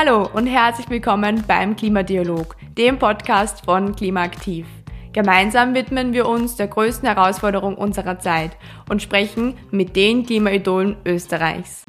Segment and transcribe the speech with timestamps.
[0.00, 4.64] Hallo und herzlich willkommen beim Klimadialog, dem Podcast von Klimaaktiv.
[5.12, 8.52] Gemeinsam widmen wir uns der größten Herausforderung unserer Zeit
[8.88, 11.84] und sprechen mit den Klimaidolen Österreichs.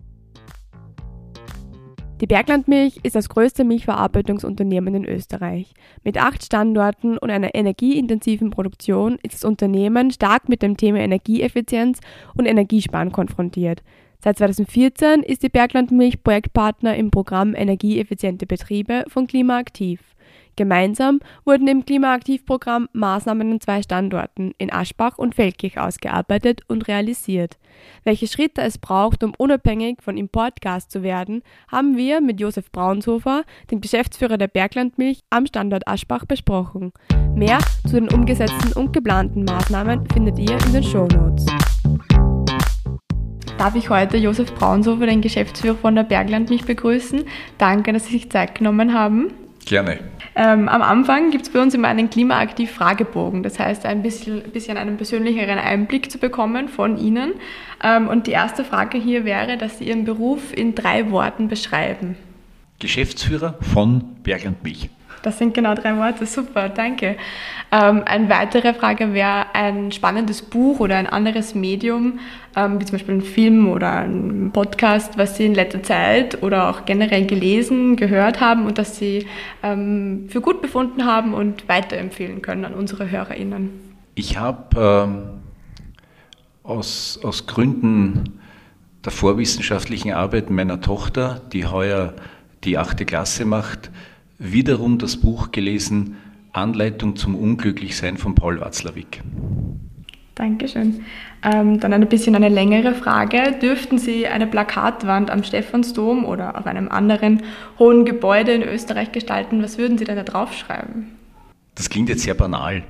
[2.20, 5.72] Die Berglandmilch ist das größte Milchverarbeitungsunternehmen in Österreich.
[6.04, 12.00] Mit acht Standorten und einer energieintensiven Produktion ist das Unternehmen stark mit dem Thema Energieeffizienz
[12.36, 13.84] und Energiesparen konfrontiert.
[14.22, 20.02] Seit 2014 ist die Berglandmilch Projektpartner im Programm Energieeffiziente Betriebe von Klimaaktiv.
[20.58, 27.58] Gemeinsam wurden im Klimaaktivprogramm Maßnahmen an zwei Standorten in Aschbach und Feldkirch ausgearbeitet und realisiert.
[28.04, 31.42] Welche Schritte es braucht, um unabhängig von Importgas zu werden,
[31.72, 36.92] haben wir mit Josef Braunshofer, dem Geschäftsführer der Berglandmilch, am Standort Aschbach besprochen.
[37.36, 41.46] Mehr zu den umgesetzten und geplanten Maßnahmen findet ihr in den Shownotes
[43.60, 47.26] darf ich heute Josef Braunshofer, den Geschäftsführer von der Bergland, mich begrüßen.
[47.58, 49.34] Danke, dass Sie sich Zeit genommen haben.
[49.66, 50.00] Gerne.
[50.36, 54.78] Ähm, am Anfang gibt es bei uns immer einen Klimaaktiv-Fragebogen, das heißt ein bisschen, bisschen
[54.78, 57.34] einen persönlicheren Einblick zu bekommen von Ihnen.
[57.84, 62.16] Ähm, und die erste Frage hier wäre, dass Sie Ihren Beruf in drei Worten beschreiben.
[62.80, 64.90] Geschäftsführer von Bergland Milch.
[65.22, 67.18] Das sind genau drei Worte, super, danke.
[67.72, 72.20] Ähm, eine weitere Frage wäre ein spannendes Buch oder ein anderes Medium,
[72.56, 76.70] ähm, wie zum Beispiel ein Film oder ein Podcast, was Sie in letzter Zeit oder
[76.70, 79.28] auch generell gelesen, gehört haben und das Sie
[79.62, 83.70] ähm, für gut befunden haben und weiterempfehlen können an unsere HörerInnen.
[84.16, 85.40] Ich habe ähm,
[86.64, 88.40] aus, aus Gründen
[89.06, 92.14] der vorwissenschaftlichen Arbeit meiner Tochter, die heuer
[92.64, 93.90] die achte Klasse macht,
[94.40, 96.16] wiederum das Buch gelesen,
[96.54, 99.22] Anleitung zum Unglücklichsein von Paul Watzlawick.
[100.34, 101.04] Dankeschön.
[101.44, 103.56] Ähm, dann ein bisschen eine längere Frage.
[103.62, 107.44] Dürften Sie eine Plakatwand am Stephansdom oder auf einem anderen
[107.78, 109.62] hohen Gebäude in Österreich gestalten?
[109.62, 111.08] Was würden Sie denn da draufschreiben?
[111.76, 112.84] Das klingt jetzt sehr banal,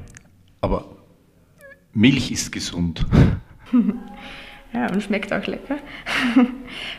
[0.62, 0.86] aber
[1.94, 3.06] Milch ist gesund.
[4.72, 5.78] Ja, und schmeckt auch lecker.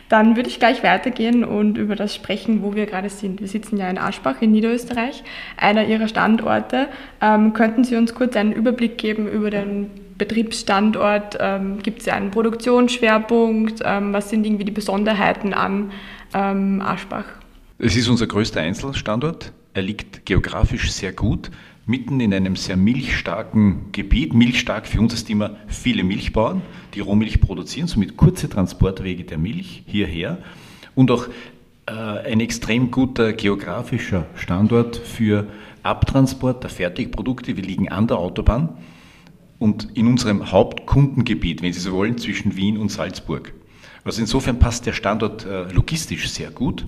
[0.09, 3.39] Dann würde ich gleich weitergehen und über das sprechen, wo wir gerade sind.
[3.39, 5.23] Wir sitzen ja in Aschbach in Niederösterreich,
[5.55, 6.89] einer Ihrer Standorte.
[7.21, 11.37] Ähm, könnten Sie uns kurz einen Überblick geben über den Betriebsstandort?
[11.39, 13.81] Ähm, Gibt es einen Produktionsschwerpunkt?
[13.85, 15.91] Ähm, was sind irgendwie die Besonderheiten an
[16.33, 17.25] ähm, Aschbach?
[17.79, 19.53] Es ist unser größter Einzelstandort.
[19.73, 21.49] Er liegt geografisch sehr gut
[21.91, 24.33] mitten in einem sehr milchstarken Gebiet.
[24.33, 26.61] Milchstark für uns ist immer viele Milchbauern,
[26.93, 30.37] die Rohmilch produzieren, somit kurze Transportwege der Milch hierher
[30.95, 31.27] und auch
[31.85, 35.47] äh, ein extrem guter geografischer Standort für
[35.83, 37.57] Abtransport der Fertigprodukte.
[37.57, 38.77] Wir liegen an der Autobahn
[39.59, 43.53] und in unserem Hauptkundengebiet, wenn Sie so wollen, zwischen Wien und Salzburg.
[44.05, 46.85] Also insofern passt der Standort äh, logistisch sehr gut.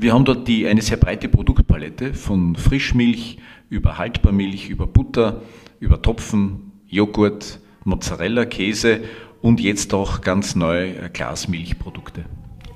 [0.00, 3.38] Wir haben dort die, eine sehr breite Produktpalette von Frischmilch
[3.68, 5.42] über Haltbarmilch, über Butter,
[5.80, 9.00] über Topfen, Joghurt, Mozzarella, Käse
[9.42, 12.26] und jetzt auch ganz neu äh, Glasmilchprodukte.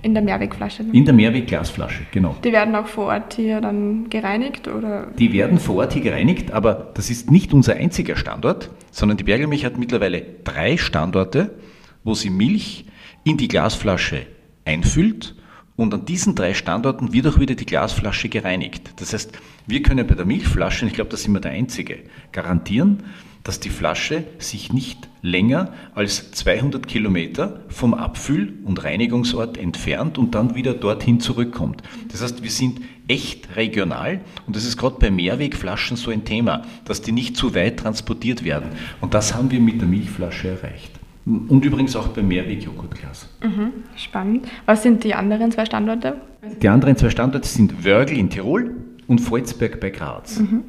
[0.02, 0.82] In der Mehrwegflasche?
[0.92, 2.34] In der Mehrwegglasflasche, genau.
[2.42, 4.66] Die werden auch vor Ort hier dann gereinigt?
[4.66, 5.06] Oder?
[5.16, 9.22] Die werden vor Ort hier gereinigt, aber das ist nicht unser einziger Standort, sondern die
[9.22, 11.54] Bergelmilch hat mittlerweile drei Standorte,
[12.02, 12.86] wo sie Milch
[13.22, 14.26] in die Glasflasche
[14.64, 15.36] einfüllt
[15.76, 18.92] und an diesen drei Standorten wird auch wieder die Glasflasche gereinigt.
[18.96, 19.32] Das heißt,
[19.66, 22.00] wir können bei der Milchflasche, und ich glaube, da sind wir der Einzige,
[22.32, 23.02] garantieren,
[23.44, 30.34] dass die Flasche sich nicht länger als 200 Kilometer vom Abfüll- und Reinigungsort entfernt und
[30.34, 31.82] dann wieder dorthin zurückkommt.
[32.10, 36.62] Das heißt, wir sind echt regional und das ist gerade bei Mehrwegflaschen so ein Thema,
[36.84, 38.70] dass die nicht zu weit transportiert werden.
[39.00, 41.01] Und das haben wir mit der Milchflasche erreicht.
[41.24, 43.28] Und übrigens auch beim Mehrweg-Joghurtglas.
[43.42, 44.48] Mhm, spannend.
[44.66, 46.16] Was sind die anderen zwei Standorte?
[46.60, 48.74] Die anderen zwei Standorte sind Wörgl in Tirol
[49.06, 50.40] und Volzberg bei Graz.
[50.40, 50.64] Mhm.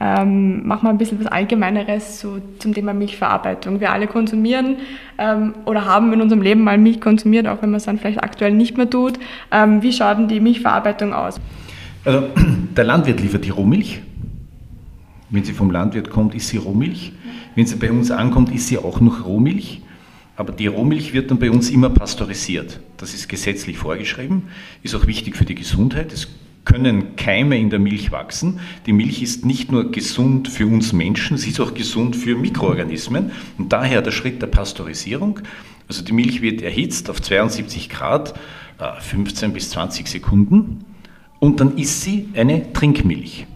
[0.00, 3.80] Ähm, machen wir ein bisschen was Allgemeineres so zum Thema Milchverarbeitung.
[3.80, 4.76] Wir alle konsumieren
[5.18, 8.22] ähm, oder haben in unserem Leben mal Milch konsumiert, auch wenn man es dann vielleicht
[8.22, 9.18] aktuell nicht mehr tut.
[9.50, 11.40] Ähm, wie schaut denn die Milchverarbeitung aus?
[12.04, 12.28] Also,
[12.76, 14.00] der Landwirt liefert die Rohmilch.
[15.30, 17.12] Wenn sie vom Landwirt kommt, ist sie Rohmilch.
[17.56, 19.82] Wenn sie bei uns ankommt, ist sie auch noch Rohmilch.
[20.38, 22.78] Aber die Rohmilch wird dann bei uns immer pasteurisiert.
[22.96, 24.44] Das ist gesetzlich vorgeschrieben,
[24.84, 26.12] ist auch wichtig für die Gesundheit.
[26.12, 26.28] Es
[26.64, 28.60] können Keime in der Milch wachsen.
[28.86, 33.32] Die Milch ist nicht nur gesund für uns Menschen, sie ist auch gesund für Mikroorganismen.
[33.58, 35.40] Und daher der Schritt der Pasteurisierung.
[35.88, 38.38] Also die Milch wird erhitzt auf 72 Grad,
[39.00, 40.84] 15 äh, bis 20 Sekunden.
[41.40, 43.48] Und dann ist sie eine Trinkmilch.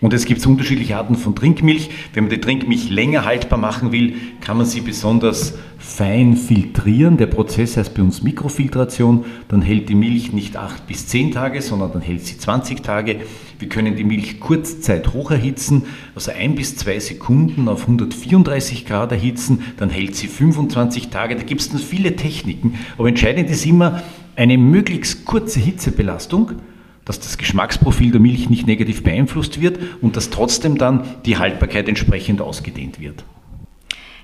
[0.00, 1.90] Und es gibt unterschiedliche Arten von Trinkmilch.
[2.14, 7.18] Wenn man die Trinkmilch länger haltbar machen will, kann man sie besonders fein filtrieren.
[7.18, 9.26] Der Prozess heißt bei uns Mikrofiltration.
[9.48, 13.20] Dann hält die Milch nicht 8 bis 10 Tage, sondern dann hält sie 20 Tage.
[13.58, 15.82] Wir können die Milch kurzzeit hoch erhitzen,
[16.14, 21.36] also 1 bis 2 Sekunden auf 134 Grad erhitzen, dann hält sie 25 Tage.
[21.36, 22.78] Da gibt es viele Techniken.
[22.96, 24.02] Aber entscheidend ist immer
[24.34, 26.52] eine möglichst kurze Hitzebelastung
[27.04, 31.88] dass das Geschmacksprofil der Milch nicht negativ beeinflusst wird und dass trotzdem dann die Haltbarkeit
[31.88, 33.24] entsprechend ausgedehnt wird.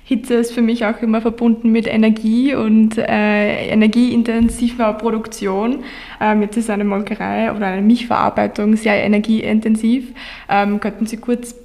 [0.07, 5.83] Hitze ist für mich auch immer verbunden mit Energie und äh, energieintensiver Produktion.
[6.21, 10.13] Ähm, jetzt ist eine Molkerei oder eine Milchverarbeitung sehr energieintensiv.
[10.47, 11.55] Ähm, könnten Sie kurz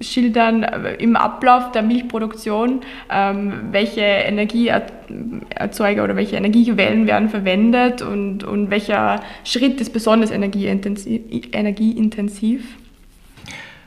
[0.00, 2.80] schildern äh, im Ablauf der Milchproduktion,
[3.10, 12.62] ähm, welche Energieerzeuger oder welche Energiequellen werden verwendet und, und welcher Schritt ist besonders energieintensiv?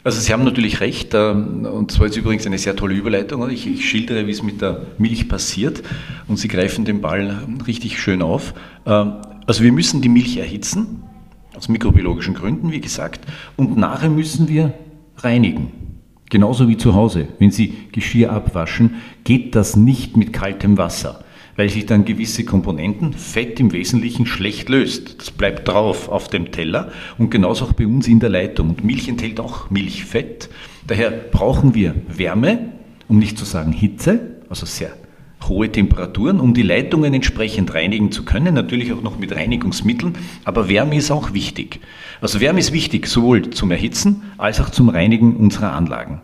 [0.04, 3.48] Also Sie haben natürlich recht, ähm, und zwar ist übrigens eine sehr tolle Überleitung.
[3.52, 5.84] Ich, ich, schildere, wie es mit der Milch passiert
[6.28, 8.56] und Sie greifen den Ball richtig schön auf.
[8.88, 9.14] Ähm,
[9.46, 11.04] also wir müssen die Milch erhitzen,
[11.56, 13.22] aus mikrobiologischen Gründen, wie gesagt,
[13.58, 14.74] und nachher müssen wir
[15.24, 15.72] reinigen.
[16.30, 17.28] Genauso wie zu Hause.
[17.40, 21.26] Wenn Sie Geschirr abwaschen, geht das nicht mit kaltem Wasser,
[21.58, 25.20] weil sich dann gewisse Komponenten, Fett im Wesentlichen, schlecht löst.
[25.20, 28.70] Das bleibt drauf auf dem Teller und genauso auch bei uns in der Leitung.
[28.70, 30.50] Und Milch enthält auch Milchfett.
[30.88, 32.72] Daher brauchen wir Wärme,
[33.10, 35.01] um nicht zu sagen Hitze, also sehr
[35.48, 40.16] hohe Temperaturen, um die Leitungen entsprechend reinigen zu können, natürlich auch noch mit Reinigungsmitteln,
[40.46, 41.80] aber Wärme ist auch wichtig.
[42.22, 46.22] Also Wärme ist wichtig, sowohl zum Erhitzen als auch zum Reinigen unserer Anlagen.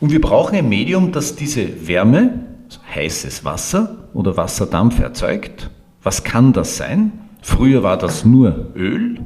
[0.00, 2.46] Und wir brauchen ein Medium, das diese Wärme,
[2.94, 5.70] heißes Wasser oder Wasserdampf erzeugt.
[6.02, 7.12] Was kann das sein?
[7.40, 9.20] Früher war das nur Öl.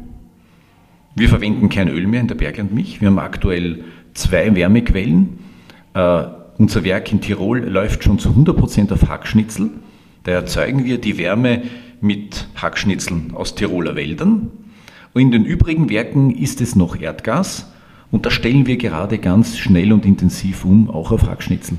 [1.14, 3.00] Wir verwenden kein Öl mehr in der Berglandmilch.
[3.00, 5.38] Wir haben aktuell zwei Wärmequellen.
[5.94, 6.24] Äh,
[6.58, 9.70] unser Werk in Tirol läuft schon zu 100% auf Hackschnitzel.
[10.24, 11.62] Da erzeugen wir die Wärme
[12.00, 14.50] mit Hackschnitzeln aus Tiroler Wäldern.
[15.12, 17.72] Und in den übrigen Werken ist es noch Erdgas.
[18.10, 21.78] Und da stellen wir gerade ganz schnell und intensiv um, auch auf Hackschnitzel.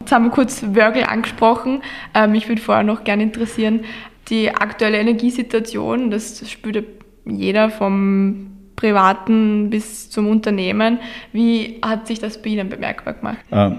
[0.00, 1.82] Jetzt haben wir kurz Wörgl angesprochen.
[2.14, 3.80] Ähm, mich würde vorher noch gerne interessieren,
[4.28, 6.84] die aktuelle Energiesituation, das spürt
[7.24, 11.00] jeder vom Privaten bis zum Unternehmen.
[11.32, 13.38] Wie hat sich das bei Ihnen bemerkbar gemacht?
[13.50, 13.72] Äh,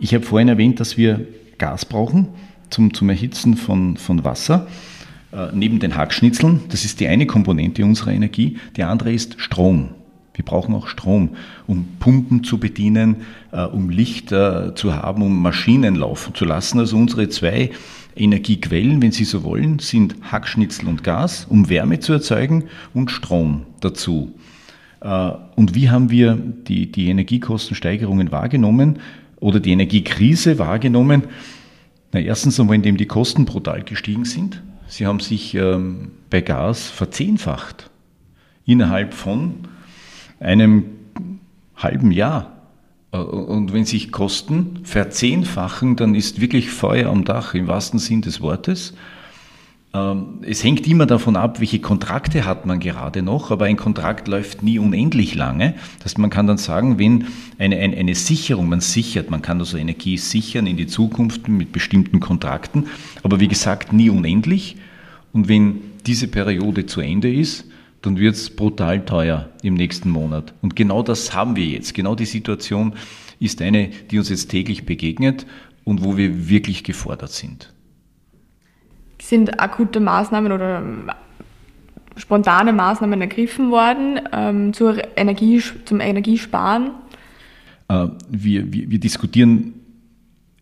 [0.00, 1.26] ich habe vorhin erwähnt, dass wir
[1.56, 2.28] Gas brauchen
[2.68, 4.66] zum, zum Erhitzen von, von Wasser.
[5.32, 9.90] Äh, neben den Hackschnitzeln, das ist die eine Komponente unserer Energie, die andere ist Strom.
[10.34, 11.30] Wir brauchen auch Strom,
[11.66, 16.80] um Pumpen zu bedienen, äh, um Licht zu haben, um Maschinen laufen zu lassen.
[16.80, 17.70] Also unsere zwei
[18.16, 23.66] Energiequellen, wenn Sie so wollen, sind Hackschnitzel und Gas, um Wärme zu erzeugen und Strom
[23.80, 24.34] dazu.
[25.00, 28.98] Äh, und wie haben wir die, die Energiekostensteigerungen wahrgenommen
[29.40, 31.24] oder die Energiekrise wahrgenommen?
[32.12, 34.62] Na, erstens einmal, indem die Kosten brutal gestiegen sind.
[34.86, 37.90] Sie haben sich ähm, bei Gas verzehnfacht
[38.64, 39.54] innerhalb von
[40.40, 40.84] einem
[41.76, 42.53] halben Jahr.
[43.14, 48.20] Äh, und wenn sich Kosten verzehnfachen, dann ist wirklich Feuer am Dach im wahrsten Sinn
[48.20, 48.94] des Wortes.
[49.94, 54.26] Ähm, es hängt immer davon ab, welche Kontrakte hat man gerade noch, aber ein Kontrakt
[54.26, 55.74] läuft nie unendlich lange.
[55.98, 57.26] Das heißt, man kann dann sagen, wenn
[57.58, 61.70] eine, eine, eine Sicherung, man sichert, man kann also Energie sichern in die Zukunft mit
[61.70, 62.88] bestimmten Kontrakten,
[63.22, 64.76] aber wie gesagt, nie unendlich.
[65.32, 67.64] Und wenn diese Periode zu Ende ist,
[68.04, 70.52] dann wird es brutal teuer im nächsten Monat.
[70.60, 71.94] Und genau das haben wir jetzt.
[71.94, 72.94] Genau die Situation
[73.40, 75.46] ist eine, die uns jetzt täglich begegnet
[75.84, 77.72] und wo wir wirklich gefordert sind.
[79.20, 81.10] Sind akute Maßnahmen oder ähm,
[82.16, 86.90] spontane Maßnahmen ergriffen worden ähm, zur Energie, zum Energiesparen?
[87.88, 89.73] Äh, wir, wir, wir diskutieren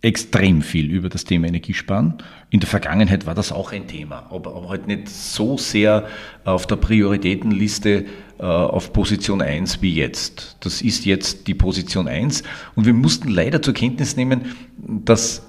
[0.02, 2.14] extrem viel über das Thema Energiesparen.
[2.50, 6.06] In der Vergangenheit war das auch ein Thema, aber, aber halt nicht so sehr
[6.44, 8.06] auf der Prioritätenliste
[8.38, 10.56] äh, auf Position 1 wie jetzt.
[10.61, 12.42] Das ist jetzt die Position 1
[12.75, 15.44] und wir mussten leider zur Kenntnis nehmen, dass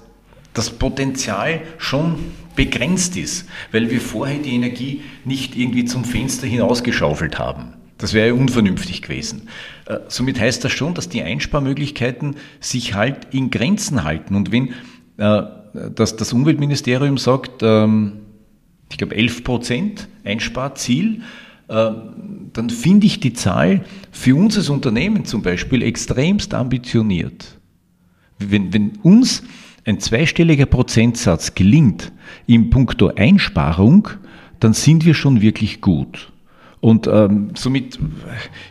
[0.54, 2.16] das Potenzial schon
[2.54, 7.74] begrenzt ist, weil wir vorher die Energie nicht irgendwie zum Fenster hinausgeschaufelt haben.
[7.98, 9.48] Das wäre unvernünftig gewesen.
[9.86, 14.34] Äh, somit heißt das schon, dass die Einsparmöglichkeiten sich halt in Grenzen halten.
[14.34, 14.70] Und wenn
[15.16, 15.42] äh,
[15.94, 18.20] das, das Umweltministerium sagt, ähm,
[18.90, 21.22] ich glaube 11 Prozent Einsparziel,
[21.68, 21.90] äh,
[22.52, 27.58] dann finde ich die Zahl für uns als Unternehmen zum Beispiel extremst ambitioniert.
[28.38, 29.42] Wenn, wenn uns
[29.84, 32.12] ein zweistelliger Prozentsatz gelingt
[32.46, 34.08] im Punkto Einsparung,
[34.60, 36.32] dann sind wir schon wirklich gut.
[36.84, 37.98] Und ähm, somit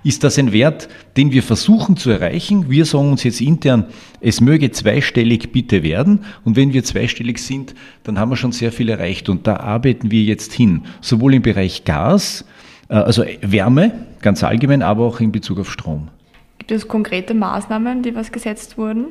[0.03, 2.69] ist das ein Wert, den wir versuchen zu erreichen.
[2.69, 3.85] Wir sagen uns jetzt intern,
[4.21, 6.23] es möge zweistellig bitte werden.
[6.45, 9.29] Und wenn wir zweistellig sind, dann haben wir schon sehr viel erreicht.
[9.29, 12.45] Und da arbeiten wir jetzt hin, sowohl im Bereich Gas,
[12.87, 16.09] äh, also Wärme ganz allgemein, aber auch in Bezug auf Strom.
[16.59, 19.05] Gibt es konkrete Maßnahmen, die was gesetzt wurden?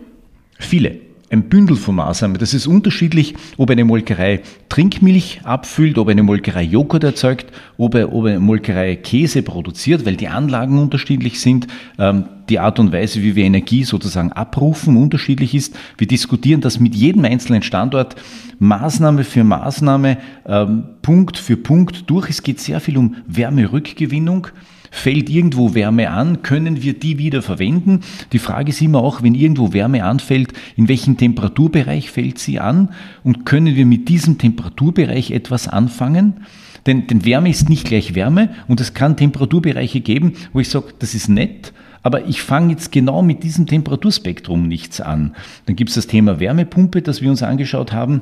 [0.60, 1.00] Viele
[1.32, 2.36] ein Bündel von Maßnahmen.
[2.38, 7.46] Das ist unterschiedlich, ob eine Molkerei Trinkmilch abfüllt, ob eine Molkerei Joghurt erzeugt,
[7.78, 11.68] ob eine Molkerei Käse produziert, weil die Anlagen unterschiedlich sind.
[11.98, 15.74] Ähm, die Art und Weise, wie wir Energie sozusagen abrufen, unterschiedlich ist.
[15.96, 18.14] Wir diskutieren das mit jedem einzelnen Standort
[18.58, 22.28] Maßnahme für Maßnahme, ähm, Punkt für Punkt durch.
[22.28, 24.48] Es geht sehr viel um Wärmerückgewinnung.
[24.94, 28.02] Fällt irgendwo Wärme an, können wir die wieder verwenden?
[28.32, 32.90] Die Frage ist immer auch, wenn irgendwo Wärme anfällt, in welchem Temperaturbereich fällt sie an
[33.24, 36.42] und können wir mit diesem Temperaturbereich etwas anfangen?
[36.84, 40.92] Denn, denn Wärme ist nicht gleich Wärme und es kann Temperaturbereiche geben, wo ich sage,
[40.98, 41.72] das ist nett,
[42.02, 45.34] aber ich fange jetzt genau mit diesem Temperaturspektrum nichts an.
[45.64, 48.20] Dann gibt es das Thema Wärmepumpe, das wir uns angeschaut haben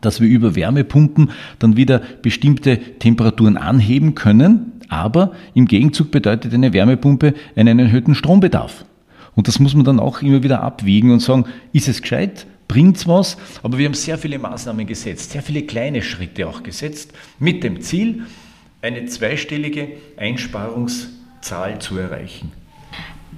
[0.00, 4.71] dass wir über Wärmepumpen dann wieder bestimmte Temperaturen anheben können.
[4.88, 8.84] Aber im Gegenzug bedeutet eine Wärmepumpe einen erhöhten Strombedarf.
[9.34, 12.46] Und das muss man dann auch immer wieder abwiegen und sagen, ist es gescheit?
[12.68, 13.36] Bringt es was?
[13.62, 17.80] Aber wir haben sehr viele Maßnahmen gesetzt, sehr viele kleine Schritte auch gesetzt, mit dem
[17.80, 18.22] Ziel,
[18.80, 22.52] eine zweistellige Einsparungszahl zu erreichen.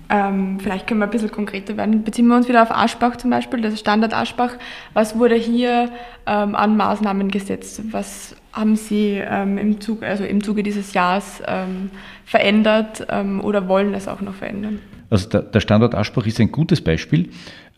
[0.09, 2.05] Ähm, vielleicht können wir ein bisschen konkreter werden.
[2.05, 4.55] Beziehen wir uns wieder auf Aschbach zum Beispiel, das Standard Aschbach.
[4.93, 5.91] Was wurde hier
[6.27, 7.81] ähm, an Maßnahmen gesetzt?
[7.91, 11.91] Was haben Sie ähm, im, Zuge, also im Zuge dieses Jahres ähm,
[12.25, 14.79] verändert ähm, oder wollen es auch noch verändern?
[15.11, 17.31] Also der, der Standort Aschbach ist ein gutes Beispiel.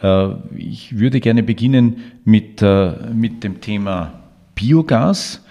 [0.02, 4.20] Äh, ich würde gerne beginnen mit, äh, mit dem Thema
[4.54, 5.42] Biogas.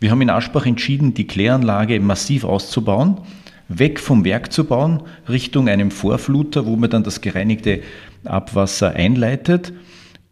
[0.00, 3.18] Wir haben in Aschbach entschieden, die Kläranlage massiv auszubauen
[3.68, 7.82] weg vom Werk zu bauen, Richtung einem Vorfluter, wo man dann das gereinigte
[8.24, 9.72] Abwasser einleitet.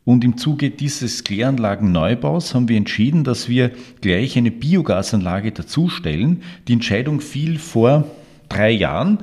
[0.06, 3.72] Und im Zuge dieses Kläranlagenneubaus haben wir entschieden, dass wir
[4.02, 6.44] gleich eine Biogasanlage dazustellen.
[6.68, 8.08] Die Entscheidung fiel vor
[8.48, 9.18] drei Jahren.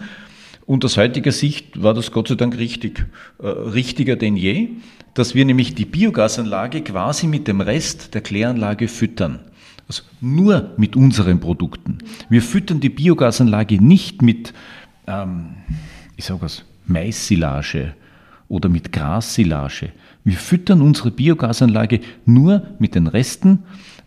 [0.66, 3.06] Und aus heutiger Sicht war das Gott sei Dank richtig,
[3.40, 4.72] äh, richtiger denn je,
[5.14, 9.40] dass wir nämlich die Biogasanlage quasi mit dem Rest der Kläranlage füttern.
[9.88, 12.00] Also nur mit unseren Produkten.
[12.28, 14.54] Wir füttern die Biogasanlage nicht mit,
[15.08, 15.56] ähm,
[16.18, 17.94] ich sage was, Maissilage
[18.50, 19.94] oder mit Grassilage.
[20.24, 23.64] Wir füttern unsere Biogasanlage nur mit den Resten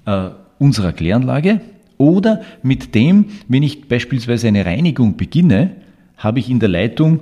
[0.07, 1.61] äh, unserer Kläranlage
[1.99, 5.73] oder mit dem, wenn ich beispielsweise eine Reinigung beginne,
[6.17, 7.21] habe ich in der Leitung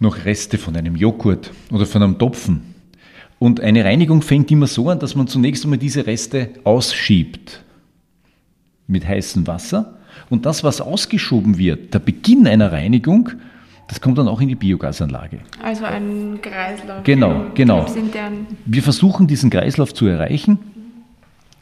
[0.00, 2.74] noch Reste von einem Joghurt oder von einem Topfen.
[3.38, 7.62] Und eine Reinigung fängt immer so an, dass man zunächst einmal diese Reste ausschiebt
[8.86, 9.98] mit heißem Wasser.
[10.30, 13.30] Und das, was ausgeschoben wird, der Beginn einer Reinigung,
[13.88, 15.40] das kommt dann auch in die Biogasanlage.
[15.62, 17.02] Also ein Kreislauf.
[17.04, 17.86] Genau, genau.
[18.66, 20.58] Wir versuchen diesen Kreislauf zu erreichen,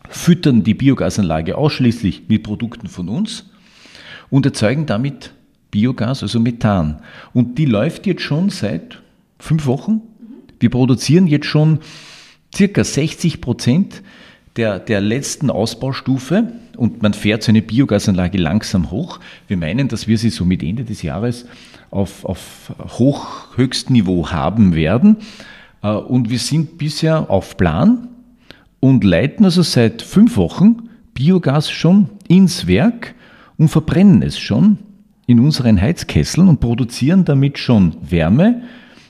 [0.08, 3.48] füttern die Biogasanlage ausschließlich mit Produkten von uns
[4.28, 5.32] und erzeugen damit
[5.70, 7.00] Biogas, also Methan.
[7.32, 9.00] Und die läuft jetzt schon seit
[9.38, 10.00] fünf Wochen.
[10.58, 11.78] Wir produzieren jetzt schon
[12.54, 14.02] circa 60 Prozent
[14.56, 19.20] der, der letzten Ausbaustufe und man fährt so eine Biogasanlage langsam hoch.
[19.46, 21.46] Wir meinen, dass wir sie so mit Ende des Jahres
[21.96, 25.16] auf, auf hoch, Höchstniveau haben werden.
[25.82, 28.08] Äh, und wir sind bisher auf Plan
[28.80, 33.14] und leiten also seit fünf Wochen Biogas schon ins Werk
[33.56, 34.78] und verbrennen es schon
[35.26, 38.62] in unseren Heizkesseln und produzieren damit schon Wärme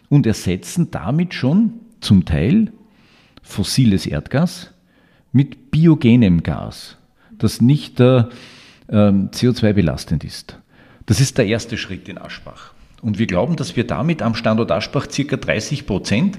[0.09, 2.73] und ersetzen damit schon zum Teil
[3.43, 4.73] fossiles Erdgas
[5.33, 6.97] mit biogenem Gas,
[7.37, 8.25] das nicht äh,
[8.89, 10.59] CO2 belastend ist.
[11.07, 12.76] Das ist der erste Schritt in Aschbach.
[13.07, 15.37] Und wir glauben, dass wir damit am Standort Aschbach ca.
[15.37, 16.39] 30 Prozent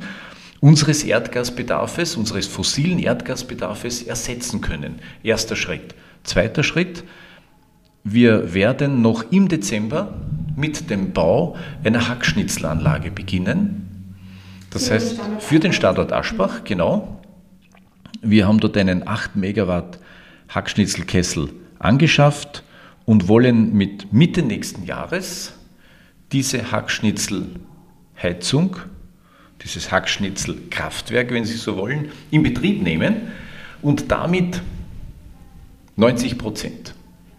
[0.60, 4.96] unseres Erdgasbedarfes, unseres fossilen Erdgasbedarfes ersetzen können.
[5.24, 5.96] Erster Schritt.
[6.26, 7.06] Zweiter Schritt.
[8.04, 10.14] Wir werden noch im Dezember
[10.58, 11.56] mit dem Bau
[11.86, 14.16] einer Hackschnitzelanlage beginnen.
[14.70, 17.22] Das heißt, für den Standort Aschbach, genau,
[18.22, 20.00] wir haben dort einen 8 Megawatt
[20.50, 21.48] Hackschnitzelkessel
[21.80, 22.66] angeschafft
[23.06, 25.54] und wollen mit Mitte nächsten Jahres
[26.32, 28.78] diese Hackschnitzelheizung,
[29.64, 33.32] dieses Hackschnitzelkraftwerk, wenn Sie so wollen, in Betrieb nehmen
[33.82, 34.62] und damit
[35.96, 36.94] 90 Prozent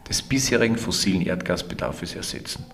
[0.09, 2.65] des bisherigen fossilen Erdgasbedarfs ersetzen.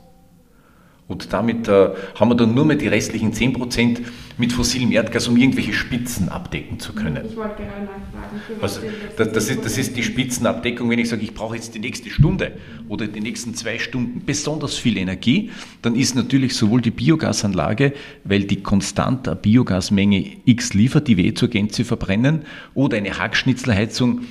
[1.07, 3.99] Und damit äh, haben wir dann nur mehr die restlichen 10%
[4.39, 7.27] mit fossilem Erdgas, um irgendwelche Spitzen abdecken zu können.
[7.29, 8.63] Ich wollte gerade nachfragen.
[8.63, 8.81] Also,
[9.17, 12.09] das, das, ist, das ist die Spitzenabdeckung, wenn ich sage, ich brauche jetzt die nächste
[12.09, 12.53] Stunde
[12.89, 15.51] oder die nächsten zwei Stunden besonders viel Energie,
[15.83, 17.93] dann ist natürlich sowohl die Biogasanlage,
[18.25, 23.19] weil die konstant eine Biogasmenge X liefert, die wir eh zur Gänze verbrennen, oder eine
[23.19, 24.23] Hackschnitzelheizung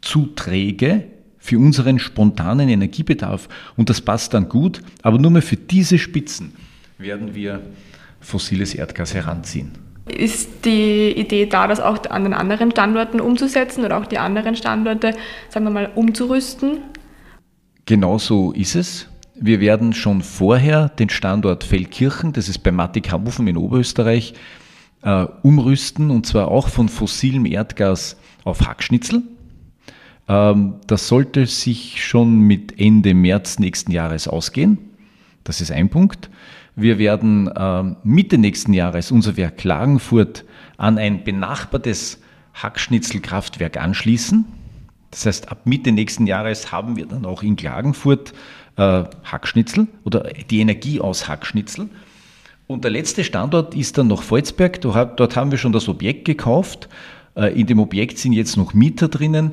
[0.00, 1.04] zu träge,
[1.46, 3.48] für unseren spontanen Energiebedarf.
[3.76, 6.52] Und das passt dann gut, aber nur mehr für diese Spitzen
[6.98, 7.60] werden wir
[8.20, 9.70] fossiles Erdgas heranziehen.
[10.06, 14.56] Ist die Idee da, das auch an den anderen Standorten umzusetzen oder auch die anderen
[14.56, 15.12] Standorte,
[15.48, 16.78] sagen wir mal, umzurüsten?
[17.86, 19.08] Genau so ist es.
[19.38, 24.34] Wir werden schon vorher den Standort Feldkirchen, das ist bei Mattighamhofen in Oberösterreich,
[25.02, 29.22] äh, umrüsten und zwar auch von fossilem Erdgas auf Hackschnitzel.
[30.28, 34.78] Ähm, das sollte sich schon mit Ende März nächsten Jahres ausgehen.
[35.44, 36.30] Das ist ein Punkt.
[36.74, 40.44] Wir werden ähm, Mitte nächsten Jahres unser Werk Klagenfurt
[40.76, 42.20] an ein benachbartes
[42.54, 44.44] Hackschnitzelkraftwerk anschließen.
[45.10, 48.34] Das heißt, ab Mitte nächsten Jahres haben wir dann auch in Klagenfurt
[48.76, 51.88] äh, Hackschnitzel oder die Energie aus Hackschnitzel.
[52.66, 54.80] Und der letzte Standort ist dann noch Volzberg.
[54.80, 56.88] Dort haben wir schon das Objekt gekauft.
[57.36, 59.52] Äh, in dem Objekt sind jetzt noch Mieter drinnen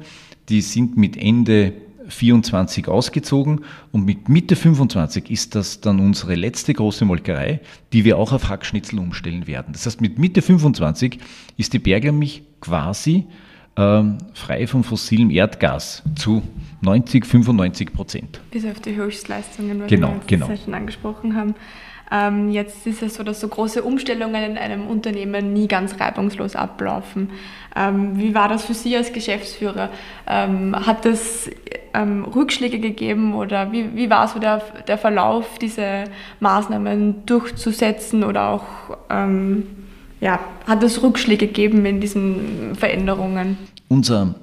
[0.49, 1.73] die sind mit Ende
[2.07, 7.61] 24 ausgezogen und mit Mitte 25 ist das dann unsere letzte große Molkerei,
[7.93, 9.73] die wir auch auf Hackschnitzel umstellen werden.
[9.73, 11.19] Das heißt, mit Mitte 25
[11.57, 13.25] ist die Berglermilch quasi
[13.75, 16.43] ähm, frei von fossilem Erdgas zu
[16.81, 18.41] 90, 95 Prozent.
[18.51, 20.49] Bis auf die Höchstleistungen, was genau, wir genau.
[20.63, 21.55] schon angesprochen haben.
[22.11, 26.55] Ähm, jetzt ist es so, dass so große Umstellungen in einem Unternehmen nie ganz reibungslos
[26.55, 27.31] ablaufen.
[27.75, 29.89] Ähm, wie war das für Sie als Geschäftsführer?
[30.27, 31.49] Ähm, hat es
[31.93, 36.05] ähm, Rückschläge gegeben oder wie, wie war so der, der Verlauf, diese
[36.39, 38.65] Maßnahmen durchzusetzen oder auch
[39.09, 39.65] ähm,
[40.19, 43.57] ja, hat es Rückschläge gegeben in diesen Veränderungen?
[43.89, 44.35] Unser,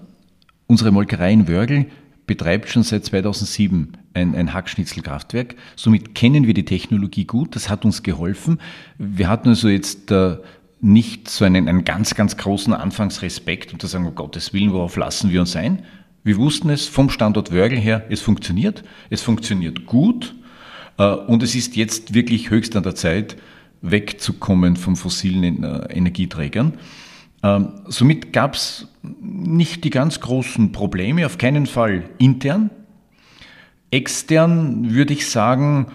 [0.67, 1.87] unsere Molkerei in Wörgl
[2.31, 5.57] betreibt schon seit 2007 ein, ein Hackschnitzelkraftwerk.
[5.75, 7.57] Somit kennen wir die Technologie gut.
[7.57, 8.61] Das hat uns geholfen.
[8.99, 10.37] Wir hatten also jetzt äh,
[10.81, 14.95] nicht so einen, einen ganz, ganz großen Anfangsrespekt und zu sagen, um Gottes Willen, worauf
[14.95, 15.83] lassen wir uns ein?
[16.23, 20.37] Wir wussten es vom Standort Wörgl her, es funktioniert, es funktioniert gut
[20.99, 23.39] äh, und es ist jetzt wirklich höchst an der Zeit,
[23.83, 26.75] wegzukommen von fossilen Energieträgern.
[27.43, 32.71] Ähm, somit gab es nicht die ganz großen Probleme, auf keinen Fall intern.
[33.91, 35.87] Extern würde ich sagen,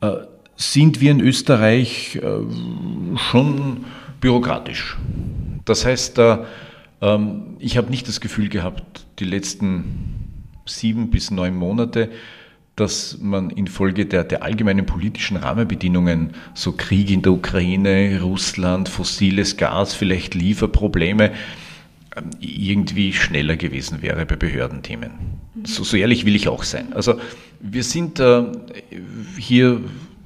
[0.00, 0.12] äh,
[0.56, 2.20] sind wir in Österreich
[3.16, 3.84] schon
[4.20, 4.96] bürokratisch.
[5.64, 6.20] Das heißt,
[7.00, 10.30] ähm, ich habe nicht das Gefühl gehabt, die letzten
[10.64, 12.10] sieben bis neun Monate,
[12.76, 19.56] dass man infolge der, der allgemeinen politischen Rahmenbedingungen, so Krieg in der Ukraine, Russland, fossiles
[19.56, 21.32] Gas, vielleicht Lieferprobleme,
[22.16, 25.12] ähm, irgendwie schneller gewesen wäre bei Behördenthemen.
[25.62, 26.92] So, so ehrlich will ich auch sein.
[26.92, 27.14] Also
[27.60, 28.44] wir sind äh,
[29.38, 29.80] hier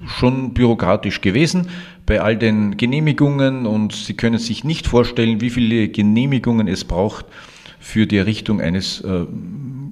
[0.06, 1.68] schon bürokratisch gewesen
[2.06, 7.26] bei all den Genehmigungen und Sie können sich nicht vorstellen, wie viele Genehmigungen es braucht
[7.78, 9.26] für die Errichtung eines äh,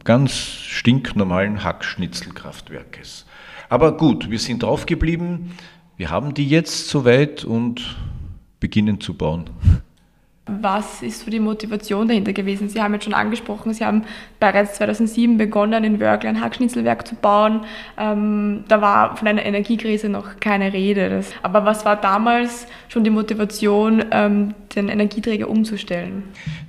[0.07, 3.27] ganz stinknormalen Hackschnitzelkraftwerkes.
[3.69, 5.53] Aber gut, wir sind draufgeblieben,
[5.99, 7.97] wir haben die jetzt soweit und
[8.61, 9.51] beginnen zu bauen.
[10.49, 12.69] Was ist so die Motivation dahinter gewesen?
[12.69, 14.05] Sie haben jetzt schon angesprochen, Sie haben
[14.39, 17.63] bereits 2007 begonnen, in Wörgl ein Hackschnitzelwerk zu bauen.
[17.99, 21.11] Ähm, da war von einer Energiekrise noch keine Rede.
[21.11, 26.23] Das, aber was war damals schon die Motivation, ähm, den Energieträger umzustellen?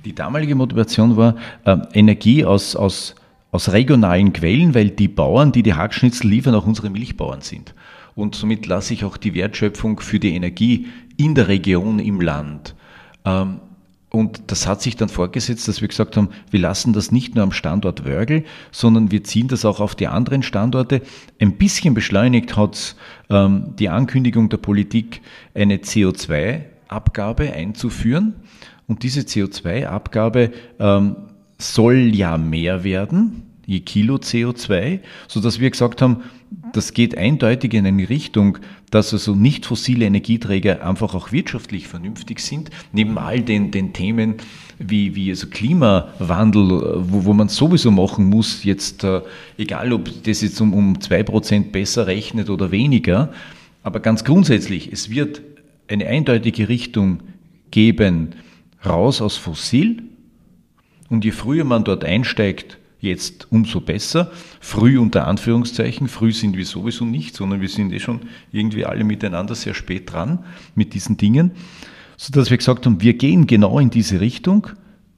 [0.04, 3.14] Die damalige Motivation war äh, Energie aus, aus,
[3.50, 7.74] aus regionalen Quellen, weil die Bauern, die die Hackschnitzel liefern, auch unsere Milchbauern sind.
[8.14, 12.74] Und somit lasse ich auch die Wertschöpfung für die Energie in der Region, im Land.
[13.24, 13.60] Ähm,
[14.10, 17.44] und das hat sich dann vorgesetzt, dass wir gesagt haben, wir lassen das nicht nur
[17.44, 21.02] am Standort Wörgl, sondern wir ziehen das auch auf die anderen Standorte.
[21.38, 22.96] Ein bisschen beschleunigt hat
[23.28, 25.20] ähm, die Ankündigung der Politik,
[25.54, 28.34] eine CO2-Abgabe einzuführen.
[28.86, 31.16] Und diese CO2-Abgabe ähm,
[31.58, 36.22] soll ja mehr werden, je Kilo CO2, sodass wir gesagt haben,
[36.72, 38.58] das geht eindeutig in eine Richtung,
[38.90, 44.36] dass also nicht fossile Energieträger einfach auch wirtschaftlich vernünftig sind, neben all den, den Themen
[44.78, 49.20] wie, wie also Klimawandel, wo, wo man sowieso machen muss, jetzt äh,
[49.58, 53.32] egal ob das jetzt um, um 2% besser rechnet oder weniger,
[53.82, 55.42] aber ganz grundsätzlich, es wird
[55.88, 57.20] eine eindeutige Richtung
[57.70, 58.30] geben,
[58.84, 60.02] raus aus Fossil
[61.10, 64.30] und je früher man dort einsteigt, jetzt umso besser.
[64.60, 68.20] Früh unter Anführungszeichen, früh sind wir sowieso nicht, sondern wir sind eh schon
[68.52, 70.40] irgendwie alle miteinander sehr spät dran
[70.74, 71.52] mit diesen Dingen,
[72.16, 74.68] sodass wir gesagt haben, wir gehen genau in diese Richtung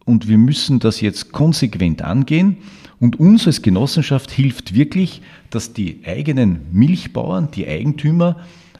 [0.05, 2.59] und wir müssen das jetzt konsequent angehen.
[2.99, 8.37] Und uns als Genossenschaft hilft wirklich, dass die eigenen Milchbauern, die Eigentümer,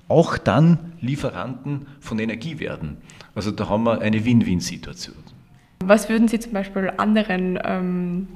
[0.09, 2.99] auch dann Lieferanten von Energie werden.
[3.35, 5.17] Also da haben wir eine Win-Win-Situation.
[5.85, 8.29] Was würden Sie zum Beispiel anderen ähm,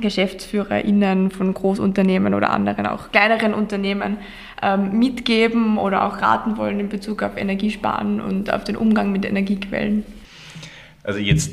[0.00, 4.18] GeschäftsführerInnen von Großunternehmen oder anderen, auch kleineren Unternehmen
[4.62, 9.24] ähm, mitgeben oder auch raten wollen in Bezug auf Energiesparen und auf den Umgang mit
[9.24, 10.04] Energiequellen?
[11.02, 11.52] Also jetzt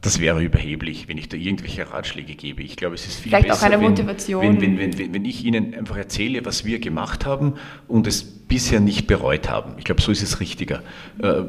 [0.00, 2.62] das wäre überheblich, wenn ich da irgendwelche Ratschläge gebe.
[2.62, 4.60] Ich glaube, es ist viel Vielleicht besser, auch eine wenn, Motivation.
[4.60, 7.54] Wenn, wenn, wenn, wenn ich Ihnen einfach erzähle, was wir gemacht haben
[7.88, 9.74] und es bisher nicht bereut haben.
[9.76, 10.82] Ich glaube, so ist es richtiger.
[11.20, 11.42] Äh,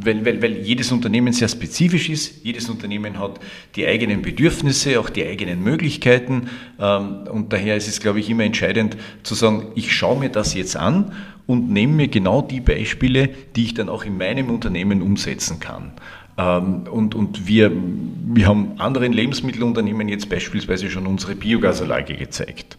[0.00, 3.40] weil, weil, weil jedes Unternehmen sehr spezifisch ist, jedes Unternehmen hat
[3.74, 8.44] die eigenen Bedürfnisse, auch die eigenen Möglichkeiten ähm, und daher ist es, glaube ich, immer
[8.44, 11.12] entscheidend zu sagen, ich schaue mir das jetzt an
[11.46, 15.92] und nehme mir genau die Beispiele, die ich dann auch in meinem Unternehmen umsetzen kann.
[16.38, 22.76] Ähm, und, und wir, wir haben anderen Lebensmittelunternehmen jetzt beispielsweise schon unsere Biogasanlage gezeigt.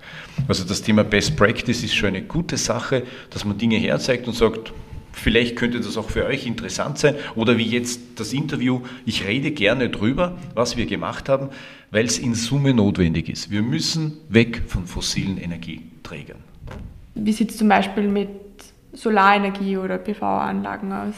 [0.47, 4.33] Also das Thema Best Practice ist schon eine gute Sache, dass man Dinge herzeigt und
[4.33, 4.73] sagt,
[5.11, 7.15] vielleicht könnte das auch für euch interessant sein.
[7.35, 11.49] Oder wie jetzt das Interview, ich rede gerne drüber, was wir gemacht haben,
[11.89, 13.49] weil es in Summe notwendig ist.
[13.49, 16.37] Wir müssen weg von fossilen Energieträgern.
[17.15, 18.29] Wie sieht es zum Beispiel mit
[18.93, 21.15] Solarenergie oder PV-Anlagen aus?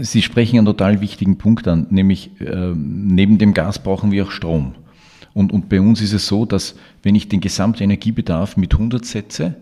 [0.00, 4.30] Sie sprechen einen total wichtigen Punkt an, nämlich äh, neben dem Gas brauchen wir auch
[4.30, 4.74] Strom.
[5.34, 9.04] Und, und bei uns ist es so, dass wenn ich den gesamten Energiebedarf mit 100
[9.04, 9.56] setze,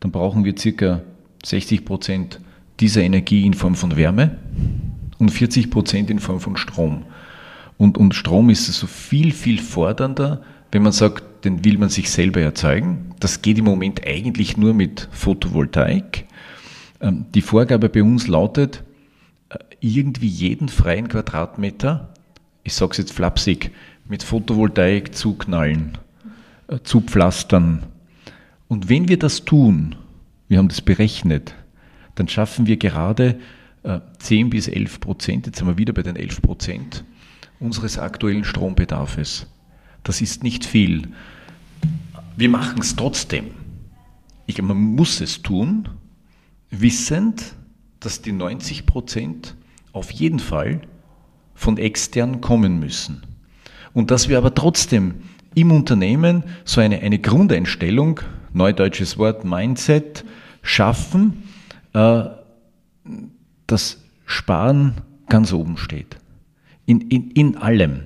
[0.00, 1.02] dann brauchen wir circa
[1.44, 2.40] 60 Prozent
[2.80, 4.38] dieser Energie in Form von Wärme
[5.18, 7.04] und 40 Prozent in Form von Strom.
[7.76, 11.88] Und, und Strom ist so also viel, viel fordernder, wenn man sagt, den will man
[11.88, 13.14] sich selber erzeugen.
[13.20, 16.26] Das geht im Moment eigentlich nur mit Photovoltaik.
[17.00, 18.82] Ähm, die Vorgabe bei uns lautet,
[19.80, 22.12] irgendwie jeden freien Quadratmeter,
[22.62, 23.72] ich sage es jetzt flapsig,
[24.08, 25.98] mit Photovoltaik zuknallen,
[26.68, 27.84] äh, zupflastern.
[28.68, 29.96] Und wenn wir das tun,
[30.48, 31.54] wir haben das berechnet,
[32.14, 33.38] dann schaffen wir gerade
[33.82, 37.04] äh, 10 bis 11 Prozent, jetzt sind wir wieder bei den 11 Prozent,
[37.58, 39.46] unseres aktuellen Strombedarfes.
[40.02, 41.08] Das ist nicht viel.
[42.36, 43.46] Wir machen es trotzdem.
[44.46, 45.88] Ich, man muss es tun,
[46.70, 47.54] wissend,
[48.00, 49.54] dass die 90 Prozent
[49.92, 50.80] auf jeden Fall
[51.54, 53.22] von extern kommen müssen.
[53.92, 55.16] Und dass wir aber trotzdem
[55.54, 58.20] im Unternehmen so eine, eine Grundeinstellung,
[58.52, 60.24] neudeutsches Wort Mindset,
[60.62, 61.42] schaffen,
[61.92, 62.24] äh,
[63.66, 64.94] dass Sparen
[65.28, 66.16] ganz oben steht.
[66.86, 68.02] In, in, in allem.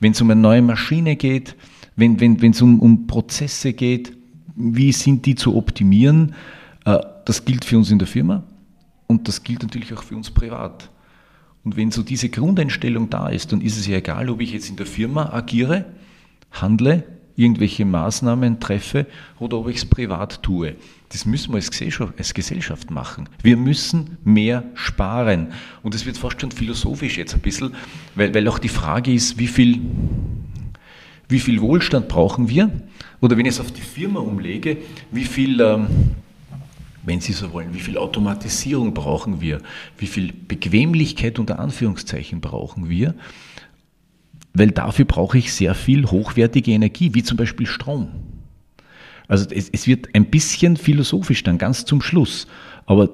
[0.00, 1.56] Wenn es um eine neue Maschine geht,
[1.96, 4.16] wenn es wenn, um, um Prozesse geht,
[4.54, 6.34] wie sind die zu optimieren,
[6.84, 8.44] äh, das gilt für uns in der Firma
[9.06, 10.90] und das gilt natürlich auch für uns privat.
[11.64, 14.70] Und wenn so diese Grundeinstellung da ist, dann ist es ja egal, ob ich jetzt
[14.70, 15.84] in der Firma agiere,
[16.50, 17.04] handle,
[17.36, 19.06] irgendwelche Maßnahmen treffe
[19.38, 20.74] oder ob ich es privat tue.
[21.10, 23.28] Das müssen wir als Gesellschaft machen.
[23.42, 25.52] Wir müssen mehr sparen.
[25.82, 27.74] Und es wird fast schon philosophisch jetzt ein bisschen,
[28.14, 29.80] weil, weil auch die Frage ist, wie viel,
[31.28, 32.70] wie viel Wohlstand brauchen wir?
[33.20, 34.76] Oder wenn ich es auf die Firma umlege,
[35.12, 35.86] wie viel ähm,
[37.08, 39.60] wenn Sie so wollen, wie viel Automatisierung brauchen wir,
[39.96, 43.14] wie viel Bequemlichkeit unter Anführungszeichen brauchen wir,
[44.52, 48.08] weil dafür brauche ich sehr viel hochwertige Energie, wie zum Beispiel Strom.
[49.26, 52.46] Also es, es wird ein bisschen philosophisch dann ganz zum Schluss,
[52.86, 53.10] aber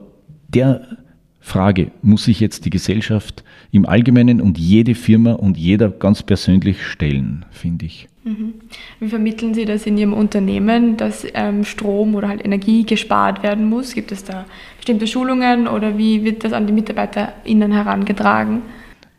[0.48, 1.03] der
[1.44, 6.82] Frage muss sich jetzt die Gesellschaft im Allgemeinen und jede Firma und jeder ganz persönlich
[6.82, 8.08] stellen, finde ich.
[8.24, 8.54] Mhm.
[8.98, 13.68] Wie vermitteln Sie das in Ihrem Unternehmen, dass ähm, Strom oder halt Energie gespart werden
[13.68, 13.92] muss?
[13.92, 14.46] Gibt es da
[14.78, 18.62] bestimmte Schulungen oder wie wird das an die MitarbeiterInnen herangetragen?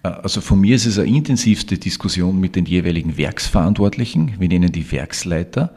[0.01, 4.91] Also von mir ist es eine intensivste Diskussion mit den jeweiligen Werksverantwortlichen, wir nennen die
[4.91, 5.75] Werksleiter.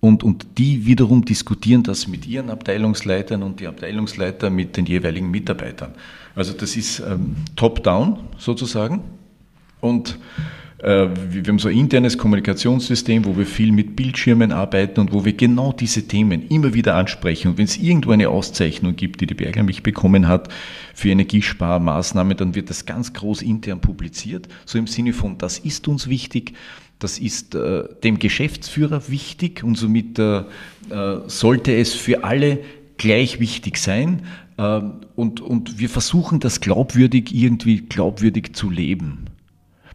[0.00, 5.30] Und, und die wiederum diskutieren das mit ihren Abteilungsleitern und die Abteilungsleiter mit den jeweiligen
[5.30, 5.94] Mitarbeitern.
[6.36, 9.02] Also das ist ähm, top-down sozusagen.
[9.80, 10.18] Und
[10.78, 15.24] äh, wir haben so ein internes Kommunikationssystem, wo wir viel mit Bildschirmen arbeiten und wo
[15.24, 17.48] wir genau diese Themen immer wieder ansprechen.
[17.48, 20.48] Und wenn es irgendwo eine Auszeichnung gibt, die die Berger mich bekommen hat
[20.94, 24.46] für Energiesparmaßnahmen, dann wird das ganz groß intern publiziert.
[24.64, 26.54] So im Sinne von, das ist uns wichtig,
[26.98, 30.44] das ist äh, dem Geschäftsführer wichtig und somit äh, äh
[31.26, 32.58] sollte es für alle
[32.96, 34.22] gleich wichtig sein.
[34.58, 39.26] Ähm, und, und wir versuchen das glaubwürdig irgendwie glaubwürdig zu leben.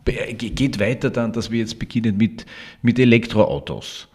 [0.06, 2.46] geht weiter dann, dass wir jetzt beginnen mit,
[2.82, 4.08] mit Elektroautos.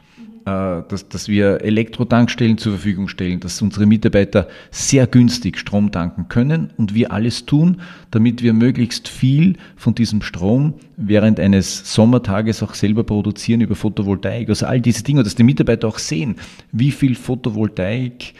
[0.48, 6.28] Äh, dass, dass wir Elektrotankstellen zur Verfügung stellen, dass unsere Mitarbeiter sehr günstig Strom tanken
[6.28, 7.80] können und wir alles tun,
[8.10, 14.48] damit wir möglichst viel von diesem Strom während eines Sommertages auch selber produzieren über Photovoltaik.
[14.48, 16.36] Also all diese Dinge, dass die Mitarbeiter auch sehen,
[16.72, 18.32] wie viel Photovoltaik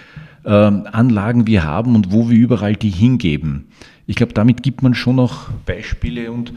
[0.47, 3.67] ähm, Anlagen wir haben und wo wir überall die hingeben.
[4.07, 6.55] Ich glaube, damit gibt man schon noch Beispiele und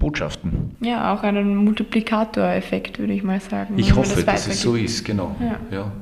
[0.00, 0.74] Botschaften.
[0.80, 3.78] Ja, auch einen Multiplikatoreffekt, würde ich mal sagen.
[3.78, 5.36] Ich hoffe, das dass es so ist, genau.
[5.38, 5.76] Ja.
[5.76, 5.92] ja.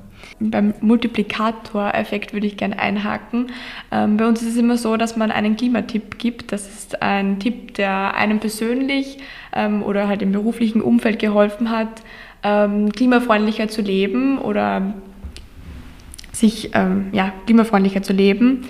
[0.40, 3.48] Beim Multiplikatoreffekt würde ich gerne einhaken.
[3.90, 6.52] Ähm, bei uns ist es immer so, dass man einen Klimatipp gibt.
[6.52, 9.18] Das ist ein Tipp, der einem persönlich
[9.52, 12.02] ähm, oder halt im beruflichen Umfeld geholfen hat,
[12.44, 14.94] ähm, klimafreundlicher zu leben oder
[16.30, 18.64] sich ähm, ja, klimafreundlicher zu leben.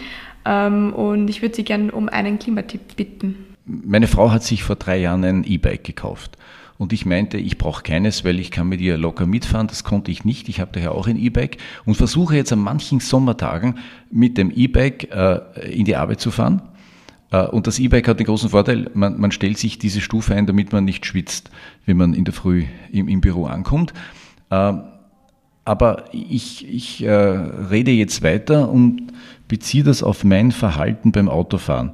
[0.46, 4.76] Ähm, und ich würde Sie gerne um einen Klimatipp bitten meine Frau hat sich vor
[4.76, 6.38] drei Jahren ein E-Bike gekauft.
[6.78, 9.66] Und ich meinte, ich brauche keines, weil ich kann mit ihr locker mitfahren.
[9.66, 10.48] Das konnte ich nicht.
[10.48, 13.76] Ich habe daher auch ein E-Bike und versuche jetzt an manchen Sommertagen
[14.10, 16.62] mit dem E-Bike äh, in die Arbeit zu fahren.
[17.32, 20.46] Äh, und das E-Bike hat den großen Vorteil, man, man, stellt sich diese Stufe ein,
[20.46, 21.50] damit man nicht schwitzt,
[21.84, 23.92] wenn man in der Früh im, im Büro ankommt.
[24.50, 24.74] Äh,
[25.64, 29.12] aber ich, ich äh, rede jetzt weiter und
[29.48, 31.90] beziehe das auf mein Verhalten beim Autofahren.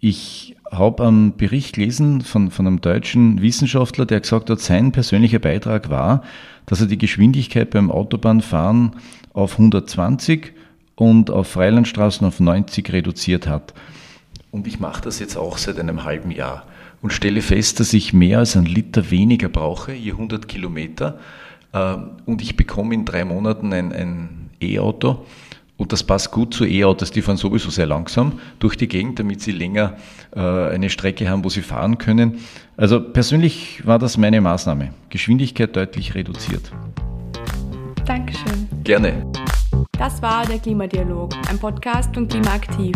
[0.00, 5.38] Ich habe einen Bericht gelesen von, von einem deutschen Wissenschaftler, der gesagt hat, sein persönlicher
[5.38, 6.22] Beitrag war,
[6.66, 8.92] dass er die Geschwindigkeit beim Autobahnfahren
[9.32, 10.52] auf 120
[10.94, 13.74] und auf Freilandstraßen auf 90 reduziert hat.
[14.50, 16.66] Und ich mache das jetzt auch seit einem halben Jahr
[17.02, 21.18] und stelle fest, dass ich mehr als einen Liter weniger brauche, je 100 Kilometer.
[21.72, 25.24] Äh, und ich bekomme in drei Monaten ein, ein E-Auto
[25.76, 29.42] und das passt gut zu E-Autos, die fahren sowieso sehr langsam durch die Gegend, damit
[29.42, 29.96] sie länger
[30.34, 32.38] äh, eine Strecke haben, wo sie fahren können.
[32.76, 34.92] Also persönlich war das meine Maßnahme.
[35.10, 36.72] Geschwindigkeit deutlich reduziert.
[38.06, 38.68] Dankeschön.
[38.84, 39.24] Gerne.
[39.98, 42.94] Das war der Klimadialog, ein Podcast von Klimaaktiv,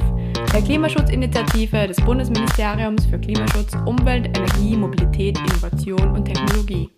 [0.52, 6.90] der Klimaschutzinitiative des Bundesministeriums für Klimaschutz, Umwelt, Energie, Mobilität, Innovation und Technologie.